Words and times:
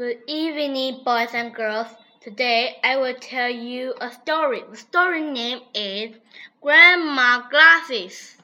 Good 0.00 0.22
evening, 0.26 1.02
boys 1.04 1.34
and 1.34 1.54
girls. 1.54 1.88
Today 2.22 2.78
I 2.82 2.96
will 2.96 3.12
tell 3.12 3.50
you 3.50 3.92
a 4.00 4.10
story. 4.10 4.62
The 4.70 4.78
story 4.78 5.20
name 5.20 5.60
is 5.74 6.16
Grandma 6.62 7.46
Glasses. 7.50 8.38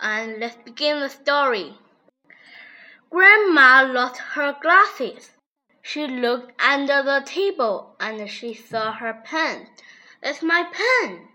And 0.00 0.40
let's 0.40 0.56
begin 0.64 0.98
the 0.98 1.10
story. 1.10 1.74
Grandma 3.08 3.88
lost 3.88 4.16
her 4.34 4.56
glasses. 4.60 5.30
She 5.80 6.08
looked 6.08 6.60
under 6.60 7.04
the 7.04 7.22
table 7.24 7.94
and 8.00 8.28
she 8.28 8.52
saw 8.52 8.90
her 8.90 9.22
pen. 9.24 9.68
That's 10.24 10.42
my 10.42 10.64
pen. 10.72 11.28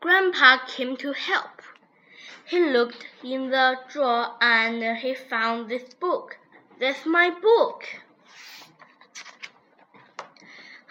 Grandpa 0.00 0.66
came 0.66 0.96
to 0.96 1.12
help. 1.12 1.62
He 2.44 2.58
looked 2.58 3.06
in 3.22 3.50
the 3.50 3.76
drawer 3.88 4.34
and 4.40 4.96
he 4.96 5.14
found 5.14 5.70
this 5.70 5.94
book. 5.94 6.38
That's 6.82 7.06
my 7.06 7.30
book. 7.30 7.84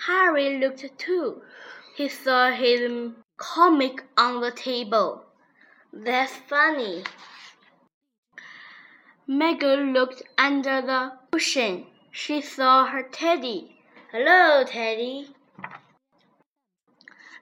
Harry 0.08 0.58
looked 0.58 0.86
too. 0.98 1.42
He 1.98 2.08
saw 2.08 2.52
his 2.52 3.12
comic 3.36 4.06
on 4.18 4.40
the 4.40 4.52
table. 4.52 5.26
That's 5.92 6.32
funny. 6.48 7.04
Maggie 9.28 9.84
looked 9.96 10.22
under 10.38 10.82
the 10.82 11.12
cushion. 11.30 11.88
She 12.10 12.40
saw 12.40 12.86
her 12.86 13.04
teddy. 13.04 13.76
Hello, 14.14 14.64
Teddy. 14.64 15.36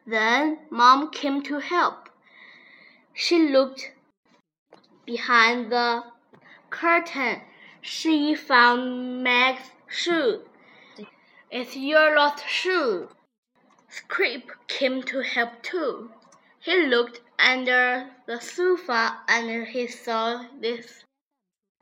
Then 0.08 0.58
Mom 0.72 1.12
came 1.12 1.44
to 1.44 1.60
help. 1.60 2.10
She 3.14 3.48
looked 3.48 3.92
behind 5.06 5.72
the 5.72 6.04
curtain. 6.72 7.42
She 7.82 8.36
found 8.36 9.24
Meg's 9.24 9.72
shoe. 9.88 10.42
It's 11.50 11.76
your 11.76 12.16
lost 12.16 12.48
shoe. 12.48 13.10
Scrape 13.88 14.52
came 14.68 15.02
to 15.04 15.22
help 15.22 15.64
too. 15.64 16.12
He 16.60 16.86
looked 16.86 17.22
under 17.40 18.12
the 18.28 18.40
sofa 18.42 19.20
and 19.28 19.68
he 19.68 19.88
saw 19.88 20.46
this 20.60 21.06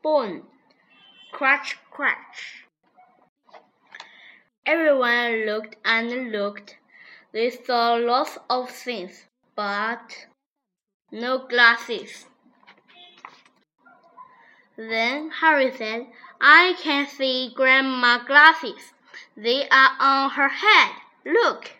bone. 0.03 0.43
Crunch, 1.31 1.77
crunch. 1.89 2.65
Everyone 4.65 5.45
looked 5.45 5.77
and 5.83 6.31
looked. 6.31 6.77
They 7.31 7.49
saw 7.49 7.95
lots 7.95 8.37
of 8.49 8.69
things, 8.69 9.25
but 9.55 10.27
no 11.11 11.47
glasses. 11.47 12.27
Then 14.77 15.31
Harry 15.31 15.71
said, 15.75 16.05
I 16.39 16.75
can 16.79 17.07
see 17.07 17.51
Grandma 17.55 18.23
glasses. 18.25 18.93
They 19.35 19.67
are 19.67 19.91
on 19.99 20.29
her 20.31 20.49
head. 20.49 20.91
Look, 21.25 21.71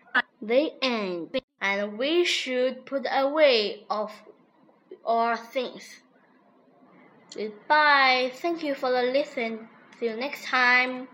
they 0.42 0.74
end. 0.82 1.40
And 1.62 1.98
we 1.98 2.26
should 2.26 2.86
put 2.86 3.06
away 3.12 3.86
of 3.90 4.12
our 5.06 5.38
things. 5.38 6.02
Goodbye. 7.36 8.32
Thank 8.34 8.64
you 8.64 8.74
for 8.74 8.92
the 8.92 9.04
listen. 9.04 9.70
See 10.00 10.08
you 10.08 10.16
next 10.16 10.46
time. 10.46 11.08